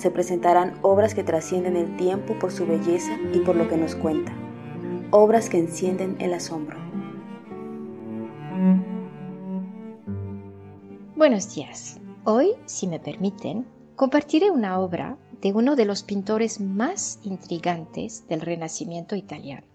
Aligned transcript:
Se 0.00 0.10
presentarán 0.10 0.78
obras 0.80 1.14
que 1.14 1.22
trascienden 1.22 1.76
el 1.76 1.94
tiempo 1.98 2.32
por 2.38 2.50
su 2.50 2.64
belleza 2.64 3.18
y 3.34 3.40
por 3.40 3.54
lo 3.54 3.68
que 3.68 3.76
nos 3.76 3.94
cuenta. 3.94 4.32
Obras 5.10 5.50
que 5.50 5.58
encienden 5.58 6.16
el 6.20 6.32
asombro. 6.32 6.78
Buenos 11.16 11.54
días. 11.54 12.00
Hoy, 12.24 12.52
si 12.64 12.86
me 12.86 12.98
permiten, 12.98 13.66
compartiré 13.94 14.50
una 14.50 14.80
obra 14.80 15.18
de 15.42 15.52
uno 15.52 15.76
de 15.76 15.84
los 15.84 16.02
pintores 16.02 16.62
más 16.62 17.18
intrigantes 17.22 18.26
del 18.26 18.40
Renacimiento 18.40 19.16
italiano. 19.16 19.66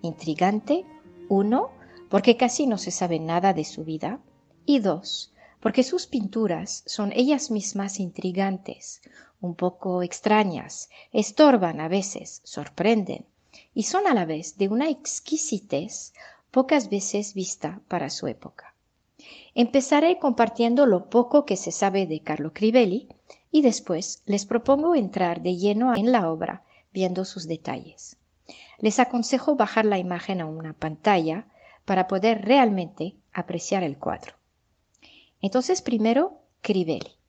Intrigante, 0.00 0.84
uno, 1.28 1.70
porque 2.08 2.36
casi 2.36 2.66
no 2.66 2.78
se 2.78 2.90
sabe 2.90 3.20
nada 3.20 3.52
de 3.52 3.62
su 3.62 3.84
vida, 3.84 4.18
y 4.66 4.80
dos, 4.80 5.32
porque 5.60 5.84
sus 5.84 6.08
pinturas 6.08 6.82
son 6.84 7.12
ellas 7.12 7.52
mismas 7.52 8.00
intrigantes, 8.00 9.00
un 9.42 9.54
poco 9.54 10.02
extrañas, 10.02 10.88
estorban 11.12 11.80
a 11.80 11.88
veces, 11.88 12.40
sorprenden, 12.44 13.26
y 13.74 13.82
son 13.82 14.06
a 14.06 14.14
la 14.14 14.24
vez 14.24 14.56
de 14.56 14.68
una 14.68 14.88
exquisitez 14.88 16.14
pocas 16.50 16.88
veces 16.88 17.34
vista 17.34 17.80
para 17.88 18.08
su 18.08 18.28
época. 18.28 18.74
Empezaré 19.54 20.18
compartiendo 20.18 20.86
lo 20.86 21.10
poco 21.10 21.44
que 21.44 21.56
se 21.56 21.72
sabe 21.72 22.06
de 22.06 22.20
Carlo 22.20 22.52
Crivelli 22.54 23.08
y 23.50 23.62
después 23.62 24.22
les 24.24 24.46
propongo 24.46 24.94
entrar 24.94 25.42
de 25.42 25.56
lleno 25.56 25.94
en 25.94 26.12
la 26.12 26.30
obra 26.30 26.64
viendo 26.92 27.24
sus 27.24 27.46
detalles. 27.46 28.16
Les 28.78 28.98
aconsejo 28.98 29.56
bajar 29.56 29.84
la 29.84 29.98
imagen 29.98 30.40
a 30.40 30.46
una 30.46 30.72
pantalla 30.72 31.46
para 31.84 32.06
poder 32.06 32.44
realmente 32.44 33.16
apreciar 33.32 33.82
el 33.82 33.98
cuadro. 33.98 34.34
Entonces, 35.40 35.82
primero, 35.82 36.38
Crivelli. 36.60 37.21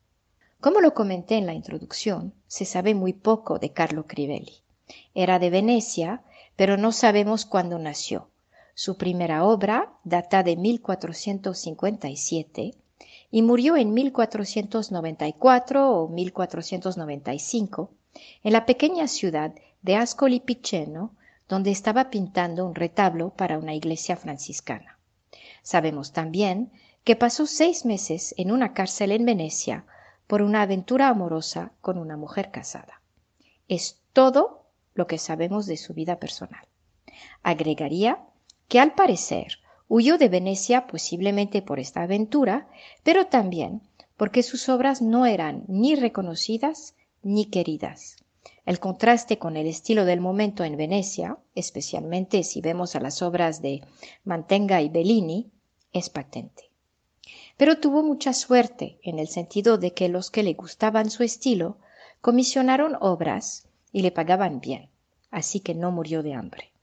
Como 0.63 0.79
lo 0.79 0.93
comenté 0.93 1.35
en 1.35 1.45
la 1.45 1.53
introducción, 1.53 2.33
se 2.47 2.63
sabe 2.63 2.95
muy 2.95 3.11
poco 3.11 3.59
de 3.59 3.73
Carlo 3.73 4.07
Crivelli. 4.07 4.63
Era 5.13 5.37
de 5.37 5.49
Venecia, 5.49 6.23
pero 6.55 6.77
no 6.77 6.93
sabemos 6.93 7.45
cuándo 7.45 7.77
nació. 7.79 8.29
Su 8.73 8.95
primera 8.95 9.43
obra 9.43 9.91
data 10.05 10.41
de 10.41 10.55
1457 10.55 12.75
y 13.29 13.41
murió 13.41 13.75
en 13.75 13.93
1494 13.93 15.91
o 15.91 16.07
1495 16.07 17.91
en 18.45 18.53
la 18.53 18.65
pequeña 18.65 19.09
ciudad 19.09 19.53
de 19.81 19.97
Ascoli 19.97 20.39
Piceno, 20.39 21.11
donde 21.49 21.71
estaba 21.71 22.09
pintando 22.09 22.65
un 22.65 22.73
retablo 22.73 23.31
para 23.31 23.59
una 23.59 23.75
iglesia 23.75 24.15
franciscana. 24.15 24.97
Sabemos 25.61 26.13
también 26.13 26.71
que 27.03 27.17
pasó 27.17 27.47
seis 27.47 27.83
meses 27.83 28.33
en 28.37 28.49
una 28.49 28.73
cárcel 28.73 29.11
en 29.11 29.25
Venecia 29.25 29.83
por 30.33 30.41
una 30.41 30.63
aventura 30.63 31.09
amorosa 31.09 31.73
con 31.79 31.99
una 31.99 32.17
mujer 32.17 32.49
casada. 32.49 33.03
Es 33.67 34.01
todo 34.13 34.65
lo 34.95 35.05
que 35.05 35.19
sabemos 35.19 35.67
de 35.67 35.77
su 35.77 35.93
vida 35.93 36.19
personal. 36.19 36.65
Agregaría 37.43 38.17
que 38.67 38.79
al 38.79 38.95
parecer 38.95 39.59
huyó 39.87 40.17
de 40.17 40.29
Venecia 40.29 40.87
posiblemente 40.87 41.61
por 41.61 41.79
esta 41.79 42.01
aventura, 42.01 42.67
pero 43.03 43.27
también 43.27 43.83
porque 44.17 44.41
sus 44.41 44.69
obras 44.69 45.03
no 45.03 45.27
eran 45.27 45.65
ni 45.67 45.95
reconocidas 45.95 46.95
ni 47.21 47.45
queridas. 47.51 48.15
El 48.65 48.79
contraste 48.79 49.37
con 49.37 49.55
el 49.55 49.67
estilo 49.67 50.03
del 50.03 50.19
momento 50.19 50.63
en 50.63 50.77
Venecia, 50.77 51.37
especialmente 51.53 52.41
si 52.41 52.59
vemos 52.59 52.95
a 52.95 53.01
las 53.01 53.21
obras 53.21 53.61
de 53.61 53.81
Mantenga 54.23 54.81
y 54.81 54.89
Bellini, 54.89 55.51
es 55.91 56.09
patente. 56.09 56.72
Pero 57.63 57.79
tuvo 57.79 58.03
mucha 58.03 58.33
suerte 58.33 58.99
en 59.03 59.19
el 59.19 59.29
sentido 59.29 59.77
de 59.77 59.93
que 59.93 60.09
los 60.09 60.29
que 60.29 60.43
le 60.43 60.53
gustaban 60.53 61.09
su 61.09 61.23
estilo 61.23 61.77
comisionaron 62.19 62.97
obras 62.99 63.69
y 63.93 64.01
le 64.01 64.11
pagaban 64.11 64.59
bien, 64.59 64.89
así 65.31 65.61
que 65.61 65.73
no 65.73 65.89
murió 65.89 66.23
de 66.23 66.33
hambre. 66.33 66.73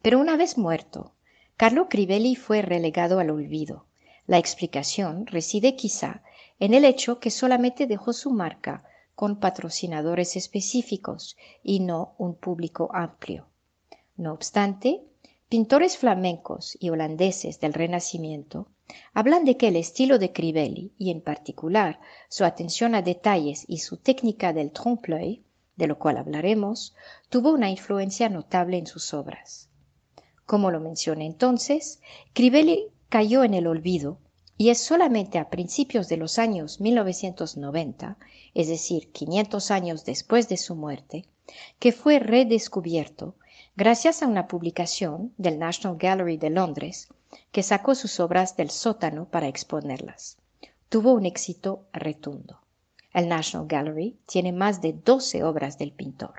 Pero 0.00 0.18
una 0.18 0.38
vez 0.38 0.56
muerto, 0.56 1.12
Carlo 1.58 1.90
Crivelli 1.90 2.36
fue 2.36 2.62
relegado 2.62 3.18
al 3.18 3.28
olvido. 3.28 3.84
La 4.26 4.38
explicación 4.38 5.26
reside 5.26 5.76
quizá 5.76 6.22
en 6.58 6.72
el 6.72 6.86
hecho 6.86 7.20
que 7.20 7.30
solamente 7.30 7.86
dejó 7.86 8.14
su 8.14 8.30
marca 8.30 8.82
con 9.14 9.40
patrocinadores 9.40 10.36
específicos 10.36 11.36
y 11.62 11.80
no 11.80 12.14
un 12.16 12.34
público 12.34 12.88
amplio. 12.94 13.46
No 14.16 14.32
obstante, 14.32 15.02
pintores 15.50 15.98
flamencos 15.98 16.78
y 16.80 16.88
holandeses 16.88 17.60
del 17.60 17.74
Renacimiento 17.74 18.68
hablan 19.12 19.44
de 19.44 19.56
que 19.56 19.68
el 19.68 19.76
estilo 19.76 20.18
de 20.18 20.32
Crivelli, 20.32 20.92
y 20.98 21.10
en 21.10 21.20
particular 21.20 22.00
su 22.28 22.44
atención 22.44 22.94
a 22.94 23.02
detalles 23.02 23.64
y 23.68 23.78
su 23.78 23.96
técnica 23.96 24.52
del 24.52 24.72
trompe-l'œil, 24.72 25.42
de 25.76 25.86
lo 25.86 25.98
cual 25.98 26.18
hablaremos, 26.18 26.94
tuvo 27.28 27.52
una 27.52 27.70
influencia 27.70 28.28
notable 28.28 28.76
en 28.78 28.86
sus 28.86 29.14
obras. 29.14 29.70
Como 30.46 30.70
lo 30.70 30.80
mencioné 30.80 31.26
entonces, 31.26 32.00
Crivelli 32.32 32.88
cayó 33.08 33.44
en 33.44 33.54
el 33.54 33.66
olvido 33.66 34.18
y 34.56 34.68
es 34.68 34.78
solamente 34.78 35.38
a 35.38 35.50
principios 35.50 36.08
de 36.08 36.16
los 36.16 36.38
años 36.38 36.80
1990, 36.80 38.18
es 38.54 38.68
decir, 38.68 39.10
500 39.10 39.70
años 39.70 40.04
después 40.04 40.48
de 40.48 40.56
su 40.56 40.76
muerte, 40.76 41.26
que 41.78 41.92
fue 41.92 42.18
redescubierto 42.18 43.36
gracias 43.76 44.22
a 44.22 44.26
una 44.26 44.46
publicación 44.46 45.32
del 45.38 45.58
National 45.58 45.96
Gallery 45.98 46.36
de 46.36 46.50
Londres 46.50 47.08
que 47.52 47.62
sacó 47.62 47.94
sus 47.94 48.20
obras 48.20 48.56
del 48.56 48.70
sótano 48.70 49.26
para 49.26 49.48
exponerlas. 49.48 50.36
Tuvo 50.88 51.12
un 51.12 51.26
éxito 51.26 51.84
retundo. 51.92 52.60
El 53.12 53.28
National 53.28 53.66
Gallery 53.68 54.16
tiene 54.26 54.52
más 54.52 54.80
de 54.80 54.92
12 54.92 55.44
obras 55.44 55.78
del 55.78 55.92
pintor. 55.92 56.34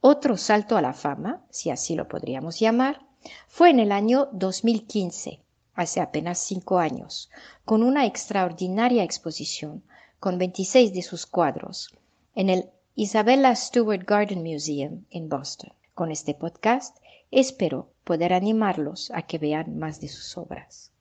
Otro 0.00 0.36
salto 0.36 0.76
a 0.76 0.82
la 0.82 0.92
fama, 0.92 1.42
si 1.50 1.70
así 1.70 1.94
lo 1.94 2.08
podríamos 2.08 2.60
llamar, 2.60 3.00
fue 3.48 3.70
en 3.70 3.80
el 3.80 3.90
año 3.90 4.28
2015, 4.32 5.40
hace 5.74 6.00
apenas 6.00 6.38
cinco 6.38 6.78
años, 6.78 7.30
con 7.64 7.82
una 7.82 8.06
extraordinaria 8.06 9.02
exposición 9.02 9.82
con 10.20 10.38
26 10.38 10.92
de 10.92 11.02
sus 11.02 11.26
cuadros 11.26 11.90
en 12.34 12.50
el 12.50 12.70
Isabella 12.94 13.54
Stewart 13.54 14.04
Garden 14.04 14.42
Museum 14.42 15.04
en 15.10 15.28
Boston. 15.28 15.72
Con 15.94 16.10
este 16.10 16.34
podcast 16.34 16.96
espero 17.30 17.88
poder 18.08 18.32
animarlos 18.32 19.10
a 19.14 19.20
que 19.28 19.36
vean 19.36 19.78
más 19.78 20.00
de 20.00 20.08
sus 20.08 20.38
obras. 20.38 20.92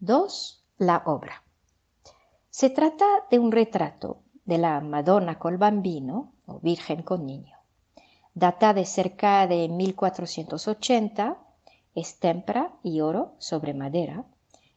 2. 0.00 0.62
La 0.76 1.02
obra. 1.06 1.42
Se 2.50 2.68
trata 2.68 3.06
de 3.30 3.38
un 3.38 3.50
retrato 3.50 4.18
de 4.44 4.58
la 4.58 4.82
Madonna 4.82 5.38
col 5.38 5.56
bambino 5.56 6.34
o 6.44 6.60
Virgen 6.60 7.02
con 7.02 7.24
niño. 7.24 7.56
Data 8.34 8.74
de 8.74 8.84
cerca 8.84 9.46
de 9.46 9.70
1480, 9.70 11.38
es 11.94 12.18
tempra 12.18 12.74
y 12.82 13.00
oro 13.00 13.32
sobre 13.38 13.72
madera 13.72 14.26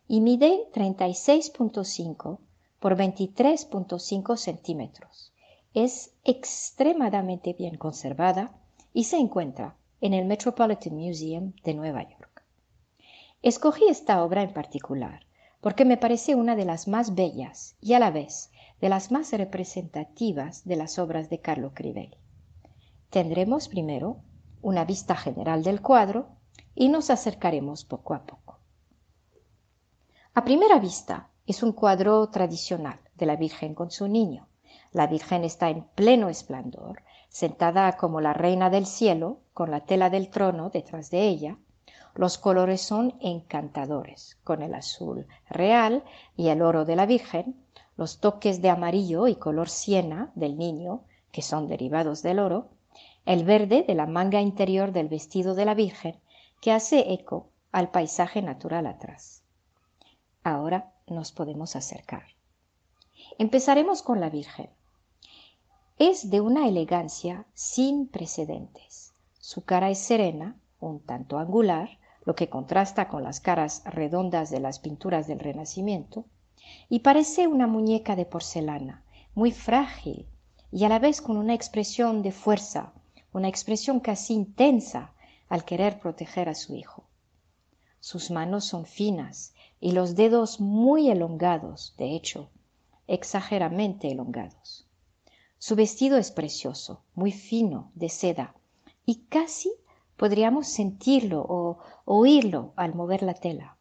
y 0.08 0.22
mide 0.22 0.70
36.5 0.74 2.40
por 2.80 2.96
23.5 2.96 4.38
centímetros. 4.38 5.34
Es 5.74 6.14
extremadamente 6.24 7.52
bien 7.52 7.76
conservada 7.76 8.58
y 8.94 9.04
se 9.04 9.18
encuentra 9.18 9.76
en 10.02 10.14
el 10.14 10.26
Metropolitan 10.26 10.96
Museum 10.96 11.54
de 11.64 11.74
Nueva 11.74 12.04
York. 12.04 12.44
Escogí 13.42 13.86
esta 13.88 14.24
obra 14.24 14.44
en 14.44 14.54
particular 14.54 15.26
porque 15.62 15.86
me 15.86 15.98
parece 15.98 16.36
una 16.36 16.56
de 16.56 16.66
las 16.66 16.88
más 16.88 17.16
bellas 17.16 17.76
y 17.82 17.94
a 17.94 18.00
la 18.00 18.12
vez 18.12 18.52
de 18.82 18.90
las 18.90 19.12
más 19.12 19.32
representativas 19.34 20.64
de 20.66 20.76
las 20.76 21.00
obras 21.00 21.30
de 21.30 21.40
Carlo 21.40 21.74
Crivelli. 21.74 22.18
Tendremos 23.10 23.68
primero 23.68 24.18
una 24.62 24.86
vista 24.86 25.16
general 25.16 25.64
del 25.64 25.82
cuadro 25.82 26.28
y 26.76 26.90
nos 26.90 27.10
acercaremos 27.10 27.84
poco 27.84 28.14
a 28.14 28.26
poco. 28.26 28.60
A 30.34 30.44
primera 30.46 30.80
vista 30.80 31.30
es 31.46 31.64
un 31.64 31.74
cuadro 31.74 32.30
tradicional 32.30 33.00
de 33.16 33.26
la 33.26 33.36
Virgen 33.36 33.74
con 33.74 33.92
su 33.92 34.08
niño. 34.08 34.48
La 34.92 35.08
Virgen 35.08 35.44
está 35.44 35.70
en 35.70 35.84
pleno 35.96 36.30
esplendor, 36.30 37.04
sentada 37.28 37.98
como 37.98 38.22
la 38.22 38.34
reina 38.34 38.70
del 38.70 38.86
cielo, 38.86 39.40
con 39.60 39.72
la 39.72 39.82
tela 39.82 40.10
del 40.10 40.30
trono 40.30 40.70
detrás 40.70 41.12
de 41.12 41.28
ella. 41.28 41.58
Los 42.16 42.38
colores 42.38 42.80
son 42.80 43.16
encantadores, 43.20 44.38
con 44.46 44.62
el 44.62 44.74
azul 44.74 45.28
real 45.50 46.06
y 46.38 46.48
el 46.48 46.62
oro 46.62 46.86
de 46.86 46.96
la 46.96 47.06
Virgen, 47.06 47.62
los 47.98 48.22
toques 48.22 48.62
de 48.62 48.70
amarillo 48.70 49.28
y 49.28 49.36
color 49.36 49.68
siena 49.68 50.32
del 50.34 50.58
niño, 50.58 51.02
que 51.34 51.42
son 51.42 51.68
derivados 51.68 52.24
del 52.24 52.40
oro, 52.40 52.70
el 53.26 53.44
verde 53.44 53.84
de 53.86 53.96
la 53.96 54.06
manga 54.06 54.40
interior 54.40 54.94
del 54.94 55.10
vestido 55.10 55.56
de 55.56 55.66
la 55.66 55.74
Virgen, 55.74 56.18
que 56.62 56.72
hace 56.72 57.12
eco 57.12 57.50
al 57.74 57.92
paisaje 57.92 58.42
natural 58.42 58.88
atrás. 58.88 59.44
Ahora 60.42 60.94
nos 61.06 61.34
podemos 61.34 61.76
acercar. 61.76 62.24
Empezaremos 63.38 64.04
con 64.04 64.22
la 64.22 64.30
Virgen. 64.30 64.70
Es 65.98 66.30
de 66.30 66.40
una 66.40 66.70
elegancia 66.70 67.46
sin 67.54 68.08
precedentes. 68.08 69.09
Su 69.52 69.64
cara 69.66 69.90
es 69.90 69.98
serena, 69.98 70.56
un 70.80 71.00
tanto 71.00 71.40
angular, 71.40 71.98
lo 72.24 72.36
que 72.36 72.50
contrasta 72.50 73.08
con 73.08 73.24
las 73.24 73.40
caras 73.40 73.82
redondas 73.84 74.52
de 74.52 74.60
las 74.60 74.78
pinturas 74.78 75.26
del 75.26 75.40
Renacimiento, 75.40 76.26
y 76.88 77.00
parece 77.00 77.48
una 77.48 77.66
muñeca 77.66 78.16
de 78.16 78.28
porcelana, 78.28 79.04
muy 79.34 79.52
frágil 79.52 80.28
y 80.72 80.84
a 80.84 80.90
la 80.90 81.00
vez 81.00 81.20
con 81.20 81.36
una 81.36 81.56
expresión 81.56 82.22
de 82.22 82.32
fuerza, 82.32 82.94
una 83.34 83.48
expresión 83.48 84.02
casi 84.02 84.36
intensa 84.36 85.16
al 85.48 85.66
querer 85.66 86.00
proteger 86.00 86.48
a 86.48 86.54
su 86.54 86.76
hijo. 86.76 87.06
Sus 88.00 88.30
manos 88.30 88.66
son 88.66 88.86
finas 88.86 89.56
y 89.80 89.94
los 89.94 90.16
dedos 90.16 90.60
muy 90.60 91.10
elongados, 91.10 91.96
de 91.98 92.16
hecho, 92.16 92.52
exageramente 93.08 94.12
elongados. 94.12 94.86
Su 95.58 95.76
vestido 95.76 96.20
es 96.20 96.30
precioso, 96.30 97.02
muy 97.16 97.32
fino, 97.32 97.92
de 97.96 98.10
seda, 98.10 98.54
y 99.10 99.26
casi 99.28 99.74
podríamos 100.18 100.68
sentirlo 100.68 101.44
o 101.50 101.80
oírlo 102.06 102.74
al 102.76 102.94
mover 102.94 103.24
la 103.24 103.34
tela. 103.34 103.76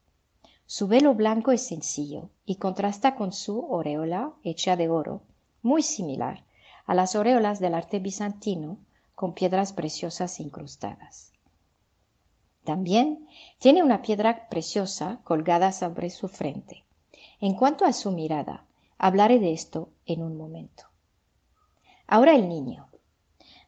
Su 0.64 0.88
velo 0.88 1.12
blanco 1.14 1.52
es 1.52 1.66
sencillo 1.66 2.30
y 2.46 2.54
contrasta 2.54 3.14
con 3.14 3.34
su 3.34 3.60
aureola 3.70 4.32
hecha 4.42 4.74
de 4.74 4.88
oro, 4.88 5.20
muy 5.60 5.82
similar 5.82 6.46
a 6.86 6.94
las 6.94 7.14
aureolas 7.14 7.60
del 7.60 7.74
arte 7.74 7.98
bizantino 7.98 8.78
con 9.14 9.34
piedras 9.34 9.74
preciosas 9.74 10.40
incrustadas. 10.40 11.34
También 12.64 13.28
tiene 13.58 13.82
una 13.82 14.00
piedra 14.00 14.48
preciosa 14.48 15.20
colgada 15.24 15.72
sobre 15.72 16.08
su 16.08 16.28
frente. 16.28 16.86
En 17.38 17.52
cuanto 17.52 17.84
a 17.84 17.92
su 17.92 18.12
mirada, 18.12 18.64
hablaré 18.96 19.40
de 19.40 19.52
esto 19.52 19.90
en 20.06 20.22
un 20.22 20.38
momento. 20.38 20.84
Ahora 22.06 22.34
el 22.34 22.48
niño. 22.48 22.88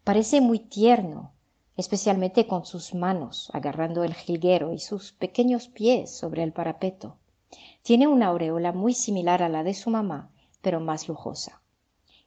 Parece 0.04 0.40
muy 0.40 0.58
tierno, 0.58 1.34
especialmente 1.80 2.46
con 2.46 2.66
sus 2.66 2.94
manos 2.94 3.50
agarrando 3.54 4.04
el 4.04 4.14
jilguero 4.14 4.74
y 4.74 4.78
sus 4.78 5.12
pequeños 5.12 5.68
pies 5.68 6.10
sobre 6.10 6.42
el 6.42 6.52
parapeto. 6.52 7.16
Tiene 7.82 8.06
una 8.06 8.26
aureola 8.26 8.72
muy 8.72 8.92
similar 8.92 9.42
a 9.42 9.48
la 9.48 9.64
de 9.64 9.72
su 9.72 9.88
mamá, 9.88 10.30
pero 10.60 10.80
más 10.80 11.08
lujosa. 11.08 11.62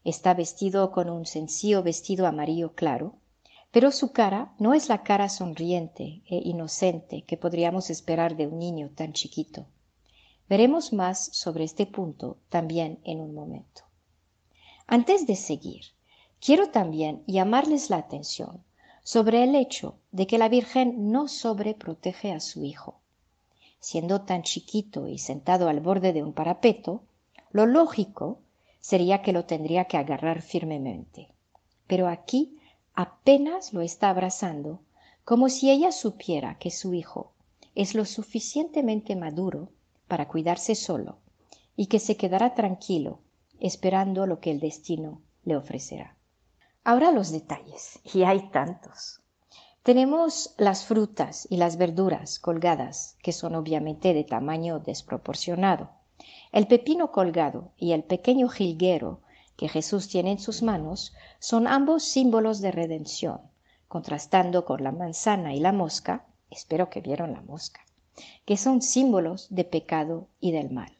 Está 0.03 0.33
vestido 0.33 0.91
con 0.91 1.07
un 1.07 1.27
sencillo 1.27 1.83
vestido 1.83 2.25
amarillo 2.25 2.73
claro, 2.73 3.13
pero 3.71 3.91
su 3.91 4.11
cara 4.11 4.53
no 4.57 4.73
es 4.73 4.89
la 4.89 5.03
cara 5.03 5.29
sonriente 5.29 6.23
e 6.27 6.41
inocente 6.43 7.21
que 7.21 7.37
podríamos 7.37 7.91
esperar 7.91 8.35
de 8.35 8.47
un 8.47 8.57
niño 8.57 8.89
tan 8.95 9.13
chiquito. 9.13 9.67
Veremos 10.49 10.93
más 10.93 11.29
sobre 11.31 11.63
este 11.63 11.85
punto 11.85 12.37
también 12.49 12.99
en 13.03 13.21
un 13.21 13.35
momento. 13.35 13.83
Antes 14.87 15.27
de 15.27 15.35
seguir, 15.35 15.85
quiero 16.39 16.71
también 16.71 17.23
llamarles 17.27 17.91
la 17.91 17.97
atención 17.97 18.63
sobre 19.03 19.43
el 19.43 19.55
hecho 19.55 19.95
de 20.11 20.27
que 20.27 20.37
la 20.37 20.49
Virgen 20.49 21.11
no 21.11 21.27
sobreprotege 21.27 22.31
a 22.31 22.39
su 22.39 22.63
hijo. 22.63 23.01
Siendo 23.79 24.21
tan 24.21 24.43
chiquito 24.43 25.07
y 25.07 25.17
sentado 25.17 25.67
al 25.67 25.81
borde 25.81 26.13
de 26.13 26.23
un 26.23 26.33
parapeto, 26.33 27.03
lo 27.51 27.65
lógico 27.65 28.39
sería 28.79 29.21
que 29.21 29.33
lo 29.33 29.45
tendría 29.45 29.85
que 29.85 29.97
agarrar 29.97 30.41
firmemente. 30.41 31.29
Pero 31.85 32.07
aquí 32.07 32.57
apenas 32.93 33.73
lo 33.73 33.81
está 33.81 34.09
abrazando, 34.09 34.79
como 35.25 35.49
si 35.49 35.69
ella 35.69 35.91
supiera 35.91 36.57
que 36.57 36.71
su 36.71 36.93
hijo 36.93 37.33
es 37.75 37.95
lo 37.95 38.05
suficientemente 38.05 39.15
maduro 39.15 39.69
para 40.07 40.27
cuidarse 40.27 40.75
solo 40.75 41.17
y 41.75 41.87
que 41.87 41.99
se 41.99 42.17
quedará 42.17 42.53
tranquilo 42.55 43.19
esperando 43.59 44.27
lo 44.27 44.39
que 44.39 44.51
el 44.51 44.59
destino 44.59 45.21
le 45.43 45.55
ofrecerá. 45.55 46.15
Ahora 46.85 47.11
los 47.11 47.31
detalles, 47.31 47.99
y 48.03 48.23
hay 48.23 48.49
tantos. 48.49 49.21
Tenemos 49.83 50.53
las 50.57 50.85
frutas 50.85 51.47
y 51.49 51.57
las 51.57 51.77
verduras 51.77 52.39
colgadas, 52.39 53.17
que 53.23 53.31
son 53.31 53.55
obviamente 53.55 54.13
de 54.13 54.25
tamaño 54.25 54.79
desproporcionado. 54.79 55.91
El 56.51 56.67
pepino 56.67 57.11
colgado 57.11 57.71
y 57.77 57.93
el 57.93 58.03
pequeño 58.03 58.49
jilguero 58.49 59.21
que 59.55 59.69
Jesús 59.69 60.09
tiene 60.09 60.31
en 60.31 60.39
sus 60.39 60.61
manos 60.61 61.13
son 61.39 61.67
ambos 61.67 62.03
símbolos 62.03 62.59
de 62.59 62.71
redención, 62.71 63.39
contrastando 63.87 64.65
con 64.65 64.83
la 64.83 64.91
manzana 64.91 65.53
y 65.53 65.59
la 65.59 65.71
mosca, 65.71 66.25
espero 66.49 66.89
que 66.89 67.01
vieron 67.01 67.31
la 67.31 67.41
mosca, 67.41 67.81
que 68.45 68.57
son 68.57 68.81
símbolos 68.81 69.47
de 69.49 69.63
pecado 69.63 70.27
y 70.39 70.51
del 70.51 70.69
mal. 70.69 70.97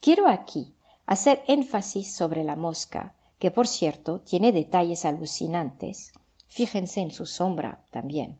Quiero 0.00 0.28
aquí 0.28 0.74
hacer 1.06 1.42
énfasis 1.46 2.12
sobre 2.12 2.44
la 2.44 2.56
mosca, 2.56 3.14
que 3.38 3.50
por 3.50 3.66
cierto 3.66 4.20
tiene 4.20 4.52
detalles 4.52 5.04
alucinantes, 5.04 6.12
fíjense 6.46 7.00
en 7.00 7.10
su 7.10 7.26
sombra 7.26 7.84
también, 7.90 8.38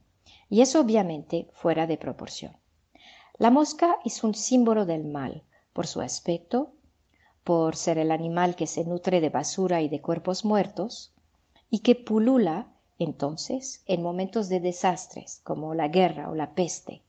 y 0.48 0.60
es 0.60 0.74
obviamente 0.74 1.48
fuera 1.52 1.86
de 1.86 1.96
proporción. 1.96 2.56
La 3.38 3.50
mosca 3.50 3.98
es 4.04 4.24
un 4.24 4.34
símbolo 4.34 4.86
del 4.86 5.04
mal, 5.04 5.44
por 5.72 5.86
su 5.86 6.00
aspecto, 6.00 6.72
por 7.44 7.76
ser 7.76 7.98
el 7.98 8.10
animal 8.10 8.56
que 8.56 8.66
se 8.66 8.84
nutre 8.84 9.20
de 9.20 9.30
basura 9.30 9.80
y 9.80 9.88
de 9.88 10.00
cuerpos 10.00 10.44
muertos, 10.44 11.14
y 11.70 11.80
que 11.80 11.94
pulula 11.94 12.72
entonces 12.98 13.82
en 13.86 14.02
momentos 14.02 14.48
de 14.48 14.58
desastres 14.58 15.40
como 15.44 15.74
la 15.74 15.88
guerra 15.88 16.30
o 16.30 16.34
la 16.34 16.54
peste. 16.54 17.02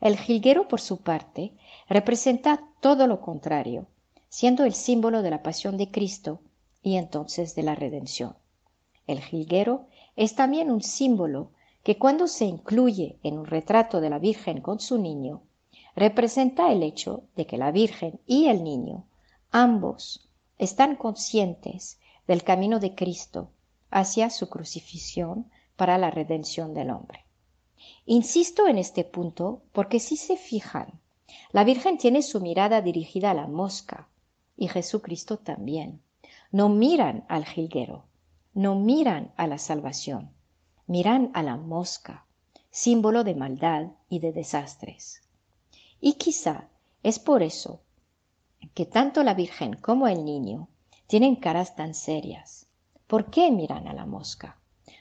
El 0.00 0.16
jilguero, 0.16 0.68
por 0.68 0.80
su 0.80 0.98
parte, 1.02 1.52
representa 1.88 2.62
todo 2.80 3.06
lo 3.06 3.20
contrario, 3.20 3.88
siendo 4.28 4.64
el 4.64 4.72
símbolo 4.72 5.22
de 5.22 5.30
la 5.30 5.42
pasión 5.42 5.76
de 5.76 5.90
Cristo 5.90 6.40
y 6.86 6.98
entonces 6.98 7.56
de 7.56 7.64
la 7.64 7.74
redención. 7.74 8.36
El 9.08 9.20
jilguero 9.20 9.88
es 10.14 10.36
también 10.36 10.70
un 10.70 10.82
símbolo 10.84 11.50
que 11.82 11.98
cuando 11.98 12.28
se 12.28 12.44
incluye 12.44 13.18
en 13.24 13.38
un 13.38 13.46
retrato 13.46 14.00
de 14.00 14.08
la 14.08 14.20
Virgen 14.20 14.60
con 14.60 14.78
su 14.78 14.96
niño, 14.96 15.42
representa 15.96 16.70
el 16.70 16.84
hecho 16.84 17.24
de 17.34 17.44
que 17.44 17.58
la 17.58 17.72
Virgen 17.72 18.20
y 18.24 18.46
el 18.46 18.62
niño, 18.62 19.04
ambos, 19.50 20.30
están 20.58 20.94
conscientes 20.94 21.98
del 22.28 22.44
camino 22.44 22.78
de 22.78 22.94
Cristo 22.94 23.50
hacia 23.90 24.30
su 24.30 24.48
crucifixión 24.48 25.50
para 25.74 25.98
la 25.98 26.12
redención 26.12 26.72
del 26.72 26.90
hombre. 26.90 27.24
Insisto 28.04 28.68
en 28.68 28.78
este 28.78 29.02
punto 29.02 29.64
porque 29.72 29.98
si 29.98 30.16
se 30.16 30.36
fijan, 30.36 31.00
la 31.50 31.64
Virgen 31.64 31.98
tiene 31.98 32.22
su 32.22 32.40
mirada 32.40 32.80
dirigida 32.80 33.32
a 33.32 33.34
la 33.34 33.48
mosca 33.48 34.08
y 34.56 34.68
Jesucristo 34.68 35.36
también. 35.38 36.05
No 36.58 36.70
miran 36.70 37.26
al 37.28 37.44
jilguero, 37.44 38.06
no 38.54 38.76
miran 38.76 39.30
a 39.36 39.46
la 39.46 39.58
salvación, 39.58 40.30
miran 40.86 41.30
a 41.34 41.42
la 41.42 41.58
mosca, 41.58 42.24
símbolo 42.70 43.24
de 43.24 43.34
maldad 43.34 43.88
y 44.08 44.20
de 44.20 44.32
desastres. 44.32 45.20
Y 46.00 46.14
quizá 46.14 46.70
es 47.02 47.18
por 47.18 47.42
eso 47.42 47.82
que 48.72 48.86
tanto 48.86 49.22
la 49.22 49.34
Virgen 49.34 49.74
como 49.74 50.08
el 50.08 50.24
niño 50.24 50.70
tienen 51.06 51.36
caras 51.36 51.76
tan 51.76 51.92
serias. 51.92 52.66
¿Por 53.06 53.26
qué 53.26 53.50
miran 53.50 53.86
a 53.86 53.92
la 53.92 54.06
mosca? 54.06 54.58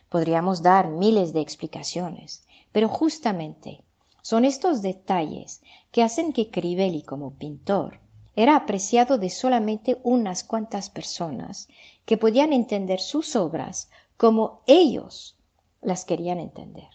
Podríamos 0.10 0.62
dar 0.62 0.90
miles 0.90 1.32
de 1.32 1.40
explicaciones, 1.40 2.46
pero 2.74 2.90
justamente 2.90 3.86
son 4.22 4.44
estos 4.44 4.82
detalles 4.82 5.62
que 5.92 6.04
hacen 6.04 6.34
que 6.34 6.52
Crivelli 6.52 7.02
como 7.04 7.36
pintor 7.36 8.02
era 8.36 8.56
apreciado 8.56 9.18
de 9.18 9.30
solamente 9.30 10.00
unas 10.04 10.44
cuantas 10.44 10.90
personas 10.90 11.68
que 12.06 12.18
podían 12.18 12.54
entender 12.54 13.00
sus 13.00 13.36
obras 13.36 13.90
como 14.18 14.62
ellos 14.68 15.38
las 15.82 16.06
querían 16.06 16.40
entender. 16.40 16.90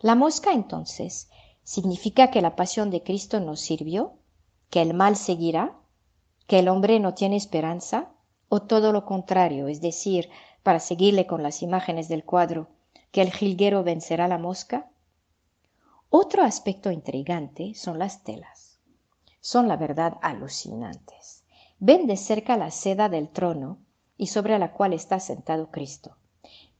La 0.00 0.14
mosca 0.14 0.52
entonces 0.52 1.28
¿Significa 1.64 2.30
que 2.30 2.42
la 2.42 2.56
pasión 2.56 2.90
de 2.90 3.02
Cristo 3.02 3.40
nos 3.40 3.58
sirvió? 3.58 4.12
¿Que 4.68 4.82
el 4.82 4.92
mal 4.92 5.16
seguirá? 5.16 5.74
¿Que 6.46 6.58
el 6.58 6.68
hombre 6.68 7.00
no 7.00 7.14
tiene 7.14 7.36
esperanza? 7.36 8.10
¿O 8.50 8.60
todo 8.60 8.92
lo 8.92 9.06
contrario, 9.06 9.66
es 9.68 9.80
decir, 9.80 10.28
para 10.62 10.78
seguirle 10.78 11.26
con 11.26 11.42
las 11.42 11.62
imágenes 11.62 12.08
del 12.08 12.22
cuadro, 12.22 12.68
que 13.12 13.22
el 13.22 13.32
jilguero 13.32 13.82
vencerá 13.82 14.28
la 14.28 14.36
mosca? 14.36 14.90
Otro 16.10 16.42
aspecto 16.42 16.90
intrigante 16.90 17.74
son 17.74 17.98
las 17.98 18.22
telas. 18.24 18.73
Son 19.44 19.68
la 19.68 19.76
verdad 19.76 20.16
alucinantes. 20.22 21.44
Ven 21.78 22.06
de 22.06 22.16
cerca 22.16 22.56
la 22.56 22.70
seda 22.70 23.10
del 23.10 23.28
trono 23.28 23.76
y 24.16 24.28
sobre 24.28 24.58
la 24.58 24.72
cual 24.72 24.94
está 24.94 25.20
sentado 25.20 25.70
Cristo. 25.70 26.16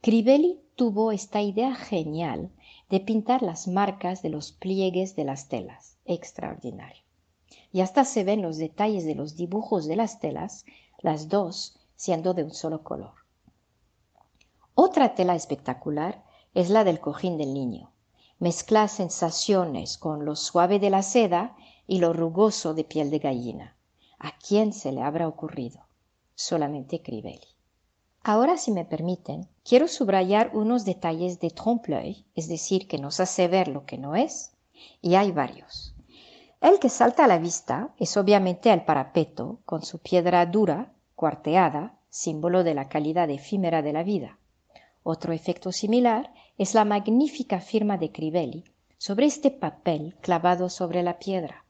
Crivelli 0.00 0.62
tuvo 0.74 1.12
esta 1.12 1.42
idea 1.42 1.74
genial 1.74 2.50
de 2.88 3.00
pintar 3.00 3.42
las 3.42 3.68
marcas 3.68 4.22
de 4.22 4.30
los 4.30 4.50
pliegues 4.52 5.14
de 5.14 5.24
las 5.24 5.48
telas. 5.48 5.98
Extraordinario. 6.06 7.02
Y 7.70 7.82
hasta 7.82 8.06
se 8.06 8.24
ven 8.24 8.40
los 8.40 8.56
detalles 8.56 9.04
de 9.04 9.14
los 9.14 9.36
dibujos 9.36 9.86
de 9.86 9.96
las 9.96 10.18
telas, 10.18 10.64
las 11.02 11.28
dos 11.28 11.78
siendo 11.96 12.32
de 12.32 12.44
un 12.44 12.54
solo 12.54 12.82
color. 12.82 13.12
Otra 14.74 15.14
tela 15.14 15.34
espectacular 15.34 16.24
es 16.54 16.70
la 16.70 16.84
del 16.84 16.98
cojín 16.98 17.36
del 17.36 17.52
niño. 17.52 17.92
Mezcla 18.38 18.88
sensaciones 18.88 19.98
con 19.98 20.24
lo 20.24 20.34
suave 20.34 20.78
de 20.78 20.88
la 20.88 21.02
seda 21.02 21.58
y 21.86 21.98
lo 21.98 22.12
rugoso 22.12 22.74
de 22.74 22.84
piel 22.84 23.10
de 23.10 23.18
gallina. 23.18 23.76
¿A 24.18 24.38
quién 24.38 24.72
se 24.72 24.92
le 24.92 25.02
habrá 25.02 25.28
ocurrido? 25.28 25.80
Solamente 26.34 27.02
Crivelli. 27.02 27.54
Ahora, 28.22 28.56
si 28.56 28.72
me 28.72 28.84
permiten, 28.84 29.48
quiero 29.64 29.86
subrayar 29.86 30.50
unos 30.54 30.84
detalles 30.86 31.40
de 31.40 31.50
trompe-l'œil, 31.50 32.24
es 32.34 32.48
decir, 32.48 32.88
que 32.88 32.98
nos 32.98 33.20
hace 33.20 33.48
ver 33.48 33.68
lo 33.68 33.84
que 33.84 33.98
no 33.98 34.16
es, 34.16 34.52
y 35.02 35.14
hay 35.16 35.30
varios. 35.30 35.94
El 36.60 36.78
que 36.78 36.88
salta 36.88 37.24
a 37.24 37.28
la 37.28 37.38
vista 37.38 37.94
es 37.98 38.16
obviamente 38.16 38.72
el 38.72 38.84
parapeto, 38.84 39.58
con 39.66 39.82
su 39.82 39.98
piedra 39.98 40.46
dura, 40.46 40.94
cuarteada, 41.14 41.98
símbolo 42.08 42.64
de 42.64 42.74
la 42.74 42.88
calidad 42.88 43.28
efímera 43.28 43.82
de 43.82 43.92
la 43.92 44.02
vida. 44.02 44.38
Otro 45.02 45.34
efecto 45.34 45.72
similar 45.72 46.32
es 46.56 46.72
la 46.72 46.86
magnífica 46.86 47.60
firma 47.60 47.98
de 47.98 48.10
Crivelli 48.10 48.64
sobre 48.96 49.26
este 49.26 49.50
papel 49.50 50.16
clavado 50.22 50.70
sobre 50.70 51.02
la 51.02 51.18
piedra. 51.18 51.63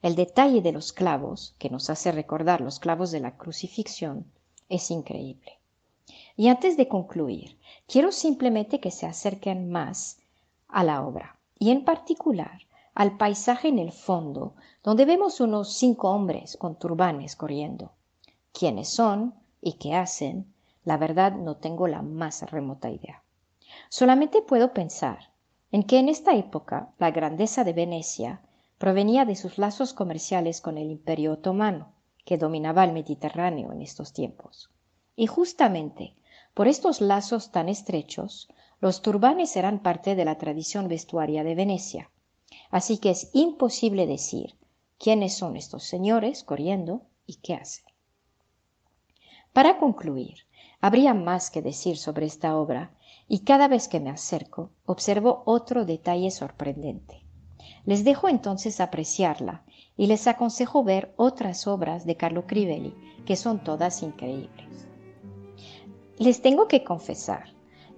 El 0.00 0.14
detalle 0.14 0.62
de 0.62 0.72
los 0.72 0.92
clavos, 0.92 1.54
que 1.58 1.70
nos 1.70 1.90
hace 1.90 2.12
recordar 2.12 2.60
los 2.60 2.78
clavos 2.78 3.10
de 3.10 3.18
la 3.18 3.36
crucifixión, 3.36 4.30
es 4.68 4.90
increíble. 4.92 5.58
Y 6.36 6.48
antes 6.48 6.76
de 6.76 6.86
concluir, 6.86 7.58
quiero 7.88 8.12
simplemente 8.12 8.78
que 8.78 8.92
se 8.92 9.06
acerquen 9.06 9.70
más 9.70 10.18
a 10.68 10.84
la 10.84 11.02
obra, 11.04 11.36
y 11.58 11.70
en 11.70 11.84
particular 11.84 12.60
al 12.94 13.16
paisaje 13.16 13.68
en 13.68 13.78
el 13.78 13.92
fondo, 13.92 14.54
donde 14.84 15.04
vemos 15.04 15.40
unos 15.40 15.72
cinco 15.72 16.10
hombres 16.10 16.56
con 16.56 16.76
turbanes 16.76 17.34
corriendo. 17.36 17.92
¿Quiénes 18.52 18.88
son 18.88 19.34
y 19.60 19.74
qué 19.74 19.94
hacen? 19.94 20.52
La 20.84 20.96
verdad 20.96 21.32
no 21.32 21.56
tengo 21.56 21.86
la 21.88 22.02
más 22.02 22.48
remota 22.50 22.90
idea. 22.90 23.22
Solamente 23.88 24.42
puedo 24.42 24.72
pensar 24.72 25.30
en 25.70 25.82
que 25.82 25.98
en 25.98 26.08
esta 26.08 26.34
época 26.34 26.90
la 26.98 27.10
grandeza 27.10 27.64
de 27.64 27.72
Venecia 27.72 28.40
provenía 28.78 29.24
de 29.24 29.36
sus 29.36 29.58
lazos 29.58 29.92
comerciales 29.92 30.60
con 30.60 30.78
el 30.78 30.90
Imperio 30.90 31.32
otomano, 31.32 31.92
que 32.24 32.38
dominaba 32.38 32.84
el 32.84 32.92
Mediterráneo 32.92 33.72
en 33.72 33.82
estos 33.82 34.12
tiempos. 34.12 34.70
Y 35.16 35.26
justamente 35.26 36.14
por 36.54 36.68
estos 36.68 37.00
lazos 37.00 37.52
tan 37.52 37.68
estrechos, 37.68 38.48
los 38.80 39.02
turbanes 39.02 39.56
eran 39.56 39.80
parte 39.80 40.14
de 40.14 40.24
la 40.24 40.38
tradición 40.38 40.88
vestuaria 40.88 41.44
de 41.44 41.54
Venecia. 41.54 42.10
Así 42.70 42.98
que 42.98 43.10
es 43.10 43.30
imposible 43.32 44.06
decir 44.06 44.56
quiénes 44.98 45.34
son 45.34 45.56
estos 45.56 45.84
señores 45.84 46.42
corriendo 46.44 47.02
y 47.26 47.36
qué 47.36 47.54
hacen. 47.54 47.84
Para 49.52 49.78
concluir, 49.78 50.46
habría 50.80 51.14
más 51.14 51.50
que 51.50 51.62
decir 51.62 51.96
sobre 51.96 52.26
esta 52.26 52.56
obra 52.56 52.92
y 53.28 53.40
cada 53.40 53.68
vez 53.68 53.88
que 53.88 54.00
me 54.00 54.10
acerco 54.10 54.70
observo 54.84 55.42
otro 55.46 55.84
detalle 55.84 56.30
sorprendente. 56.30 57.27
Les 57.88 58.04
dejo 58.04 58.28
entonces 58.28 58.82
apreciarla 58.82 59.62
y 59.96 60.08
les 60.08 60.26
aconsejo 60.26 60.84
ver 60.84 61.14
otras 61.16 61.66
obras 61.66 62.04
de 62.04 62.18
Carlo 62.18 62.46
Crivelli 62.46 62.94
que 63.24 63.34
son 63.34 63.64
todas 63.64 64.02
increíbles. 64.02 64.86
Les 66.18 66.42
tengo 66.42 66.68
que 66.68 66.84
confesar 66.84 67.44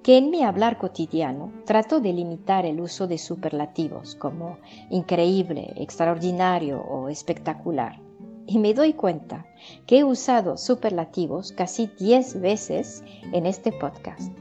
que 0.04 0.16
en 0.16 0.30
mi 0.30 0.44
hablar 0.44 0.78
cotidiano 0.78 1.52
trato 1.64 1.98
de 1.98 2.12
limitar 2.12 2.66
el 2.66 2.80
uso 2.80 3.08
de 3.08 3.18
superlativos 3.18 4.14
como 4.14 4.58
increíble, 4.90 5.72
extraordinario 5.74 6.80
o 6.82 7.08
espectacular. 7.08 8.00
Y 8.46 8.60
me 8.60 8.74
doy 8.74 8.92
cuenta 8.92 9.44
que 9.88 9.98
he 9.98 10.04
usado 10.04 10.56
superlativos 10.56 11.50
casi 11.50 11.90
10 11.98 12.40
veces 12.40 13.02
en 13.32 13.44
este 13.44 13.72
podcast. 13.72 14.32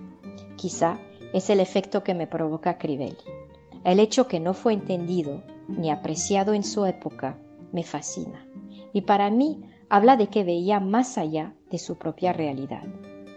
Quizá 0.58 1.00
es 1.34 1.50
el 1.50 1.60
efecto 1.60 2.04
que 2.04 2.14
me 2.14 2.28
provoca 2.28 2.78
Crivelli. 2.78 3.39
El 3.84 4.00
hecho 4.00 4.28
que 4.28 4.40
no 4.40 4.54
fue 4.54 4.74
entendido 4.74 5.44
ni 5.68 5.90
apreciado 5.90 6.54
en 6.54 6.64
su 6.64 6.86
época 6.86 7.40
me 7.72 7.84
fascina. 7.84 8.46
Y 8.94 9.02
para 9.02 9.30
mí 9.30 9.62
habla 9.90 10.18
de 10.18 10.28
que 10.28 10.44
veía 10.44 10.80
más 10.80 11.18
allá 11.18 11.56
de 11.70 11.78
su 11.78 11.98
propia 11.98 12.34
realidad. 12.34 12.84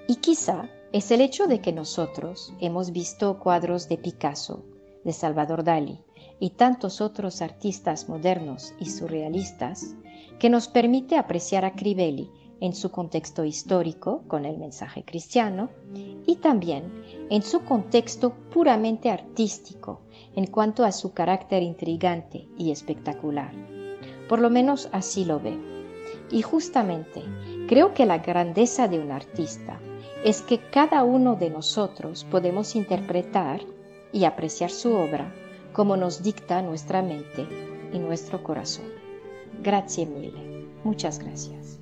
Y 0.09 0.17
quizá 0.17 0.69
es 0.93 1.11
el 1.11 1.21
hecho 1.21 1.47
de 1.47 1.61
que 1.61 1.73
nosotros 1.73 2.53
hemos 2.61 2.93
visto 2.93 3.39
cuadros 3.39 3.89
de 3.89 3.99
Picasso, 3.99 4.65
de 5.05 5.13
Salvador 5.13 5.65
Dalí 5.65 6.01
y 6.39 6.51
tantos 6.51 7.01
otros 7.01 7.41
artistas 7.41 8.09
modernos 8.09 8.75
y 8.79 8.87
surrealistas 8.91 9.95
que 10.39 10.51
nos 10.51 10.69
permite 10.69 11.17
apreciar 11.17 11.65
a 11.65 11.75
Crivelli 11.75 12.31
en 12.63 12.75
su 12.75 12.93
contexto 12.93 13.45
histórico 13.45 14.23
con 14.29 14.45
el 14.45 14.57
mensaje 14.57 15.05
cristiano 15.05 15.69
y 16.27 16.37
también 16.37 16.85
en 17.29 17.43
su 17.43 17.65
contexto 17.65 18.35
puramente 18.53 19.11
artístico 19.11 20.03
en 20.37 20.47
cuanto 20.47 20.85
a 20.85 20.93
su 20.93 21.13
carácter 21.13 21.65
intrigante 21.65 22.47
y 22.57 22.71
espectacular. 22.71 23.53
Por 24.29 24.39
lo 24.39 24.49
menos 24.49 24.89
así 24.93 25.25
lo 25.25 25.41
veo. 25.41 25.59
Y 26.31 26.43
justamente 26.43 27.25
creo 27.67 27.95
que 27.95 28.07
la 28.07 28.19
grandeza 28.19 28.87
de 28.87 29.01
un 29.01 29.11
artista 29.11 29.81
es 30.25 30.41
que 30.41 30.59
cada 30.59 31.03
uno 31.03 31.35
de 31.35 31.51
nosotros 31.51 32.25
podemos 32.31 32.77
interpretar 32.77 33.61
y 34.13 34.23
apreciar 34.23 34.71
su 34.71 34.93
obra 34.93 35.35
como 35.73 35.97
nos 35.97 36.23
dicta 36.23 36.63
nuestra 36.63 37.03
mente 37.03 37.45
y 37.93 37.99
nuestro 37.99 38.45
corazón. 38.45 38.87
Gracias 39.65 40.09
mille. 40.09 40.69
Muchas 40.85 41.19
gracias. 41.19 41.82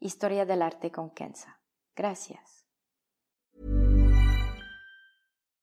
Historia 0.00 0.44
del 0.46 0.62
Arte 0.62 0.92
con 0.92 1.10
Kenza. 1.10 1.60
Gracias. 1.96 2.57